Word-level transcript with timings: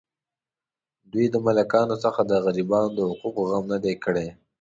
دوی 1.11 1.25
د 1.31 1.35
ملاکانو 1.45 1.95
څخه 2.03 2.21
د 2.25 2.31
غریبانو 2.45 2.93
د 2.97 2.99
حقوقو 3.09 3.41
غم 3.51 3.63
نه 3.73 3.77
دی 3.83 3.93
کړی. 4.03 4.27